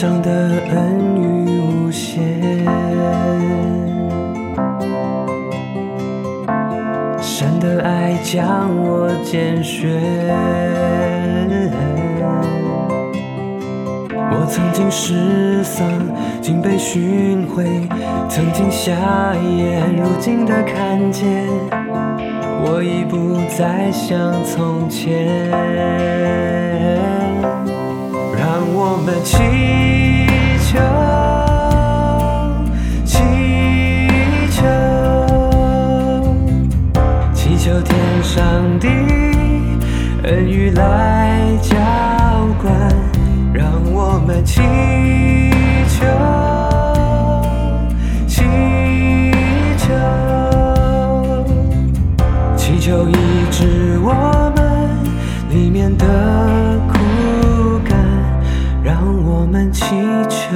[0.00, 2.22] 上的恩与无限，
[7.20, 9.90] 神的爱将我拣选。
[14.30, 15.84] 我曾经失丧，
[16.40, 17.64] 竟被寻回；
[18.28, 18.94] 曾经瞎
[19.34, 21.44] 眼，如今的看见。
[22.62, 25.50] 我已不再像从前。
[28.40, 29.14] 让我们
[37.58, 38.88] 求天上的
[40.22, 41.74] 恩雨来浇
[42.62, 42.72] 灌。
[43.52, 44.60] 让我们祈
[45.88, 46.06] 求，
[48.28, 48.44] 祈
[49.76, 49.88] 求，
[52.56, 53.14] 祈求医
[53.50, 54.88] 治我们
[55.50, 56.06] 里面的
[56.86, 57.98] 苦干。
[58.84, 59.84] 让我们祈
[60.28, 60.46] 求。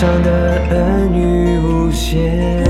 [0.00, 2.64] 上的恩与无限，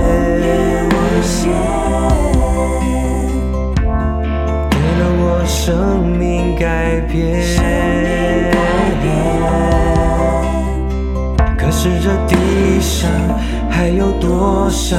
[4.69, 7.41] 给了我生命改变。
[11.57, 12.35] 可是这地
[12.81, 13.09] 上
[13.71, 14.97] 还有多少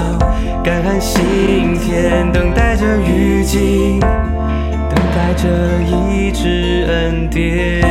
[0.64, 5.50] 感恩心田，等待着雨季，等待着
[5.84, 7.82] 医治恩典。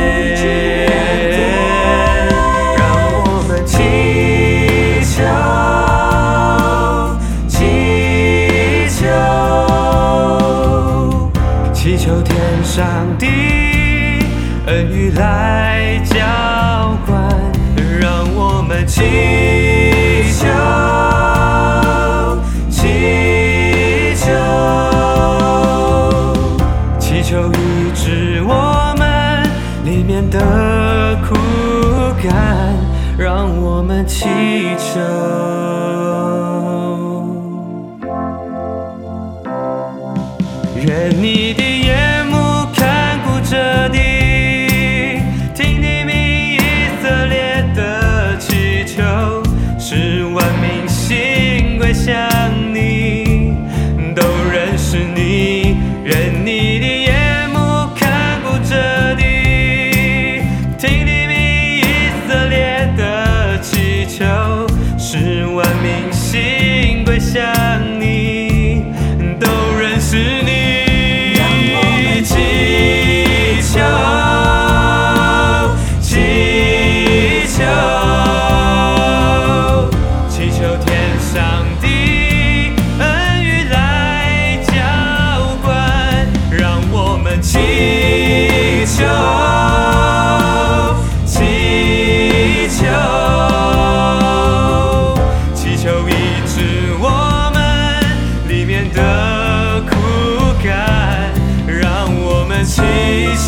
[12.03, 12.83] 求天上
[13.19, 13.27] 的
[14.65, 16.17] 恩雨来浇
[17.05, 17.29] 灌。
[17.99, 19.03] 让我们祈
[20.33, 20.47] 求，
[22.71, 24.33] 祈求，
[26.97, 29.43] 祈求医治我们
[29.85, 30.39] 里面的
[31.23, 31.35] 苦
[32.23, 32.73] 干。
[33.15, 34.25] 让我们祈
[34.79, 36.10] 求。
[40.83, 43.99] 愿你的眼目看顾着地，
[45.53, 46.59] 听你名以
[47.03, 49.43] 色列的祈求，
[49.77, 52.11] 十万明星归向
[52.73, 53.53] 你，
[54.15, 56.70] 都认识你，愿你。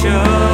[0.01, 0.52] show.